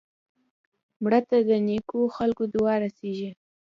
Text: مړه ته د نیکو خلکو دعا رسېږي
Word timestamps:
مړه 1.03 1.19
ته 1.29 1.37
د 1.49 1.51
نیکو 1.67 1.99
خلکو 2.17 2.43
دعا 2.53 2.73
رسېږي 2.83 3.31